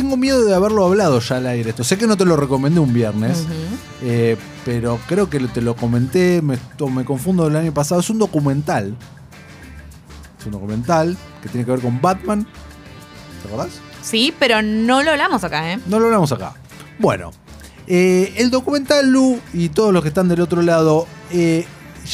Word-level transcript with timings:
tengo 0.00 0.18
miedo 0.18 0.44
de 0.44 0.54
haberlo 0.54 0.84
hablado 0.84 1.20
ya 1.20 1.38
al 1.38 1.46
aire 1.46 1.70
esto. 1.70 1.82
Sé 1.82 1.96
que 1.96 2.06
no 2.06 2.18
te 2.18 2.26
lo 2.26 2.36
recomendé 2.36 2.80
un 2.80 2.92
viernes, 2.92 3.44
eh, 4.02 4.36
pero 4.62 4.98
creo 5.08 5.30
que 5.30 5.40
te 5.40 5.62
lo 5.62 5.74
comenté, 5.74 6.42
me, 6.42 6.58
confundo 7.06 7.44
del 7.44 7.56
año 7.56 7.72
pasado. 7.72 8.02
Es 8.02 8.10
un 8.10 8.18
documental. 8.18 8.94
Es 10.38 10.44
un 10.44 10.52
documental 10.52 11.16
que 11.42 11.48
tiene 11.48 11.64
que 11.64 11.70
ver 11.70 11.80
con 11.80 11.98
Batman. 11.98 12.46
¿Te 13.40 13.48
acordás? 13.48 13.70
Sí, 14.02 14.34
pero 14.38 14.60
no 14.60 15.02
lo 15.02 15.12
hablamos 15.12 15.42
acá, 15.44 15.72
¿eh? 15.72 15.78
No 15.86 15.98
lo 15.98 16.06
hablamos 16.06 16.30
acá. 16.30 16.52
Bueno, 16.98 17.30
eh, 17.86 18.34
el 18.36 18.50
documental 18.50 19.08
Lu 19.10 19.40
y 19.54 19.70
todos 19.70 19.94
los 19.94 20.02
que 20.02 20.08
están 20.08 20.28
del 20.28 20.42
otro 20.42 20.60
lado 20.60 21.06
eh, 21.30 21.64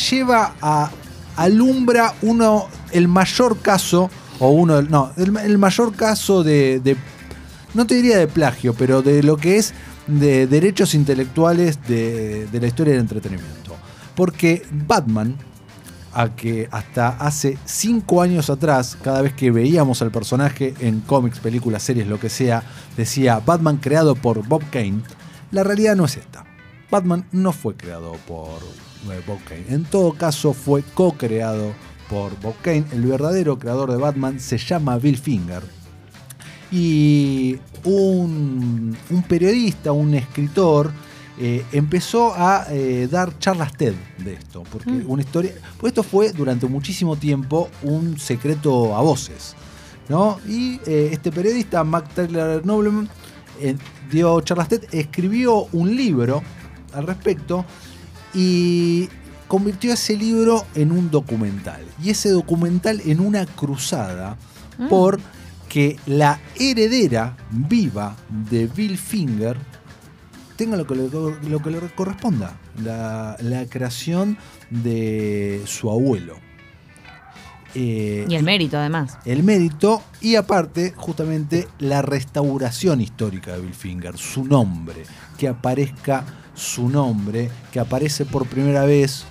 lleva 0.09 0.55
a 0.63 0.89
alumbra 1.35 2.15
uno 2.23 2.69
el 2.93 3.09
mayor 3.09 3.59
caso 3.59 4.09
o 4.39 4.51
uno 4.51 4.83
no 4.83 5.13
el, 5.17 5.37
el 5.39 5.57
mayor 5.59 5.95
caso 5.97 6.43
de, 6.45 6.79
de- 6.81 6.97
no 7.75 7.87
te 7.87 7.95
diría 7.95 8.19
de 8.19 8.27
plagio 8.27 8.75
pero 8.75 9.03
de 9.03 9.23
lo 9.23 9.37
que 9.37 9.57
es 9.57 9.75
de 10.07 10.47
derechos 10.47 10.95
intelectuales 10.95 11.87
de, 11.87 12.49
la 12.53 12.67
historia 12.67 12.93
del 12.93 13.03
entretenimiento 13.03 13.77
porque 14.15 14.63
Batman 14.71 15.37
a 16.15 16.35
que 16.35 16.69
hasta 16.71 17.09
hace 17.09 17.57
cinco 17.65 18.21
años 18.21 18.51
atrás, 18.51 18.99
cada 19.03 19.23
vez 19.23 19.33
que 19.33 19.51
veíamos 19.51 20.03
al 20.03 20.11
personaje 20.11 20.75
en 20.81 21.01
cómics, 21.01 21.39
películas, 21.39 21.83
series, 21.83 22.07
lo 22.07 22.21
que 22.21 22.29
sea, 22.29 22.63
decía 22.97 23.41
Batman 23.45 23.79
creado 23.79 24.15
por 24.15 24.47
Bob 24.47 24.63
Kane, 24.71 25.01
la 25.51 25.65
realidad 25.65 25.97
no 25.97 26.05
es 26.05 26.17
esta. 26.17 26.45
Batman 26.91 27.27
no 27.33 27.53
fue 27.53 27.75
creado 27.75 28.13
por 28.27 28.59
eh, 29.11 29.23
Bob 29.27 29.43
Kane. 29.45 29.65
En 29.69 29.85
todo 29.85 30.13
caso, 30.13 30.53
fue 30.53 30.83
co-creado 30.83 31.73
por 32.09 32.39
Bob 32.41 32.55
Kane. 32.63 32.85
El 32.93 33.07
verdadero 33.07 33.59
creador 33.59 33.91
de 33.91 33.97
Batman 33.97 34.39
se 34.39 34.59
llama 34.59 34.99
Bill 34.99 35.17
Finger. 35.17 35.63
Y 36.73 37.59
un, 37.85 38.97
un 39.11 39.23
periodista, 39.25 39.93
un 39.93 40.15
escritor, 40.15 40.91
eh, 41.39 41.65
empezó 41.73 42.35
a 42.35 42.67
eh, 42.71 43.09
dar 43.11 43.39
charlas 43.39 43.73
TED 43.77 43.95
de 44.19 44.35
esto. 44.35 44.63
Porque 44.73 44.91
Mm. 44.91 45.11
una 45.11 45.23
historia. 45.23 45.53
Pues 45.79 45.91
esto 45.91 46.03
fue 46.03 46.33
durante 46.33 46.67
muchísimo 46.67 47.17
tiempo 47.17 47.69
un 47.83 48.19
secreto 48.19 48.97
a 48.97 49.03
voces. 49.03 49.55
¿no? 50.09 50.39
Y 50.49 50.81
eh, 50.87 51.11
este 51.13 51.31
periodista, 51.31 51.85
Mac 51.85 52.13
Taylor 52.15 52.65
Nobleman, 52.67 53.09
dio 54.11 54.41
charlas 54.41 54.69
TED, 54.69 54.83
escribió 54.93 55.69
un 55.73 55.95
libro 55.95 56.43
al 56.93 57.07
respecto 57.07 57.65
y 58.35 59.09
convirtió 59.47 59.93
ese 59.93 60.17
libro 60.17 60.65
en 60.75 60.91
un 60.91 61.11
documental. 61.11 61.81
Y 62.03 62.11
ese 62.11 62.31
documental 62.31 63.01
en 63.05 63.21
una 63.21 63.47
cruzada 63.47 64.37
Mm. 64.79 64.89
por 64.89 65.21
que 65.73 65.97
la 66.05 66.39
heredera 66.61 67.35
viva 67.51 68.15
de 68.29 68.67
Bill 68.67 68.99
Finger 68.99 69.57
tenga 70.55 70.77
lo 70.77 70.87
que 70.87 70.95
le, 70.95 71.09
lo 71.09 71.63
que 71.63 71.71
le 71.71 71.79
corresponda, 71.95 72.61
la, 72.85 73.39
la 73.41 73.65
creación 73.65 74.37
de 74.69 75.63
su 75.65 75.91
abuelo. 75.91 76.37
Eh, 77.75 78.27
Y 78.29 78.35
el 78.35 78.43
mérito, 78.43 78.77
además. 78.77 79.17
el 79.25 79.43
mérito 79.45 80.03
y 80.21 80.37
aparte 80.37 80.93
justamente 80.95 81.67
la 81.79 82.03
restauración 82.03 83.01
histórica 83.01 83.53
de 83.55 83.63
Bill 83.63 83.73
Finger, 83.73 84.19
su 84.19 84.45
nombre, 84.45 85.05
que 85.39 85.49
aparezca 85.49 86.23
su 86.55 86.91
nombre, 86.91 87.51
que 87.73 87.81
aparece 87.81 88.27
por 88.27 88.47
primera 88.47 88.85
vez 88.85 89.25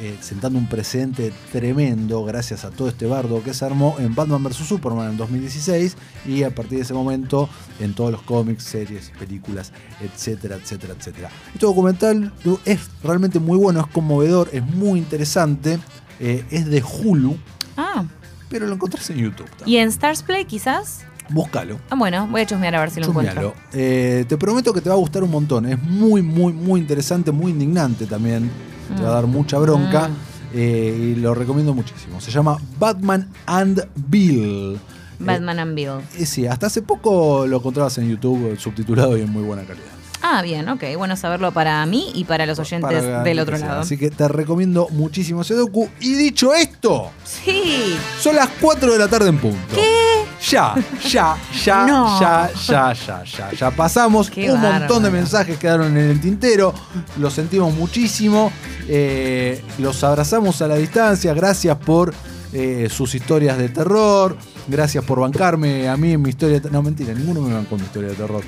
eh, 0.00 0.16
sentando 0.20 0.58
un 0.58 0.68
precedente 0.68 1.32
tremendo 1.52 2.24
gracias 2.24 2.64
a 2.64 2.70
todo 2.70 2.88
este 2.88 3.06
bardo 3.06 3.42
que 3.42 3.54
se 3.54 3.64
armó 3.64 3.96
en 3.98 4.14
Batman 4.14 4.42
vs. 4.42 4.56
Superman 4.56 5.10
en 5.12 5.16
2016 5.16 5.96
y 6.26 6.42
a 6.42 6.54
partir 6.54 6.78
de 6.78 6.84
ese 6.84 6.94
momento 6.94 7.48
en 7.80 7.94
todos 7.94 8.10
los 8.12 8.22
cómics, 8.22 8.64
series, 8.64 9.10
películas, 9.18 9.72
etcétera, 10.00 10.56
etcétera, 10.56 10.94
etcétera. 10.98 11.30
Este 11.54 11.66
documental 11.66 12.32
es 12.64 12.80
realmente 13.02 13.38
muy 13.38 13.56
bueno, 13.58 13.80
es 13.80 13.86
conmovedor, 13.86 14.50
es 14.52 14.62
muy 14.64 14.98
interesante, 14.98 15.78
eh, 16.20 16.44
es 16.50 16.66
de 16.66 16.82
Hulu, 16.82 17.36
Ah, 17.76 18.04
pero 18.48 18.66
lo 18.66 18.74
encontrás 18.74 19.08
en 19.10 19.18
YouTube. 19.18 19.48
también. 19.56 19.68
¿y 19.68 19.76
en 19.78 19.88
Stars 19.88 20.22
Play 20.22 20.44
quizás? 20.46 21.00
Búscalo. 21.28 21.78
Ah, 21.90 21.96
bueno, 21.96 22.26
voy 22.30 22.42
a 22.42 22.46
chusmear 22.46 22.74
a 22.76 22.80
ver 22.80 22.90
si 22.90 23.00
lo 23.00 23.08
encuentro. 23.08 23.52
Eh, 23.72 24.24
te 24.28 24.36
prometo 24.36 24.72
que 24.72 24.80
te 24.80 24.88
va 24.88 24.94
a 24.94 24.98
gustar 24.98 25.24
un 25.24 25.30
montón. 25.30 25.66
Es 25.66 25.82
muy, 25.82 26.22
muy, 26.22 26.52
muy 26.52 26.80
interesante, 26.80 27.32
muy 27.32 27.50
indignante 27.50 28.06
también. 28.06 28.48
Te 28.94 29.02
va 29.02 29.08
a 29.08 29.12
dar 29.14 29.26
mucha 29.26 29.58
bronca. 29.58 30.08
Mm. 30.08 30.12
eh, 30.54 31.12
y 31.16 31.20
lo 31.20 31.34
recomiendo 31.34 31.74
muchísimo. 31.74 32.20
Se 32.20 32.30
llama 32.30 32.56
Batman 32.78 33.28
and 33.46 33.86
Bill. 33.94 34.78
Batman 35.18 35.58
and 35.58 35.74
Bill. 35.74 35.90
Eh, 36.18 36.26
sí, 36.26 36.46
hasta 36.46 36.66
hace 36.66 36.82
poco 36.82 37.46
lo 37.46 37.56
encontrabas 37.56 37.96
en 37.98 38.08
YouTube 38.10 38.52
eh, 38.52 38.56
subtitulado 38.58 39.16
y 39.16 39.22
en 39.22 39.30
muy 39.30 39.42
buena 39.42 39.62
calidad. 39.64 39.86
Ah, 40.22 40.42
bien, 40.42 40.68
ok. 40.68 40.82
Bueno 40.96 41.14
saberlo 41.16 41.52
para 41.52 41.84
mí 41.86 42.10
y 42.14 42.24
para 42.24 42.46
los 42.46 42.58
oyentes 42.58 43.02
Para 43.02 43.22
del 43.22 43.38
otro 43.38 43.56
lado. 43.58 43.80
Así 43.80 43.96
que 43.96 44.10
te 44.10 44.26
recomiendo 44.28 44.88
muchísimo 44.90 45.42
ese 45.42 45.54
docu. 45.54 45.88
Y 46.00 46.14
dicho 46.14 46.52
esto, 46.54 47.10
Sí. 47.24 47.94
son 48.20 48.34
las 48.36 48.48
4 48.60 48.92
de 48.92 48.98
la 48.98 49.08
tarde 49.08 49.28
en 49.28 49.38
punto. 49.38 49.74
¿Qué? 49.74 50.05
Ya, 50.50 50.74
ya, 51.08 51.36
ya, 51.64 51.86
No. 51.86 52.20
ya, 52.20 52.50
ya, 52.68 52.92
ya, 52.92 53.24
ya. 53.24 53.50
Ya 53.52 53.70
pasamos. 53.70 54.30
Qué 54.30 54.50
un 54.52 54.60
montón 54.60 55.02
de 55.02 55.10
mensajes 55.10 55.58
quedaron 55.58 55.96
en 55.96 56.10
el 56.10 56.20
tintero. 56.20 56.72
Los 57.18 57.32
sentimos 57.34 57.74
muchísimo. 57.74 58.52
Eh, 58.88 59.62
los 59.78 60.02
abrazamos 60.04 60.60
a 60.62 60.68
la 60.68 60.76
distancia. 60.76 61.32
Gracias 61.34 61.76
por 61.78 62.14
eh, 62.52 62.88
sus 62.90 63.14
historias 63.14 63.58
de 63.58 63.68
terror. 63.70 64.36
Gracias 64.68 65.04
por 65.04 65.20
bancarme 65.20 65.88
a 65.88 65.96
mí 65.96 66.12
en 66.12 66.22
mi 66.22 66.30
historia. 66.30 66.60
de- 66.60 66.70
No, 66.70 66.82
mentira, 66.82 67.12
ninguno 67.14 67.40
me 67.40 67.52
bancó 67.54 67.74
en 67.76 67.80
mi 67.82 67.86
historia 67.86 68.10
de 68.10 68.14
terror. 68.16 68.42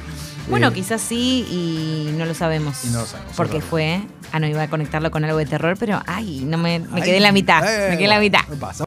Bueno, 0.48 0.68
Eh, 0.68 0.72
quizás 0.72 1.00
sí 1.00 1.46
y 1.50 2.12
no 2.16 2.24
lo 2.24 2.34
sabemos. 2.34 2.84
Y 2.84 2.88
no 2.88 3.00
lo 3.00 3.06
sabemos, 3.06 3.32
Porque 3.36 3.60
fue. 3.60 4.00
Ah, 4.32 4.38
no, 4.40 4.46
iba 4.46 4.62
a 4.62 4.68
conectarlo 4.68 5.10
con 5.10 5.24
algo 5.24 5.38
de 5.38 5.46
terror, 5.46 5.76
pero 5.78 6.02
ay, 6.06 6.44
no 6.46 6.58
me, 6.58 6.78
me 6.80 6.96
ay, 6.96 7.02
quedé 7.02 7.16
en 7.18 7.22
la 7.22 7.32
mitad. 7.32 7.60
me 7.62 7.96
quedé 7.96 8.04
en 8.04 8.10
la 8.10 8.20
mitad. 8.20 8.40
me 8.48 8.56
pasa. 8.56 8.84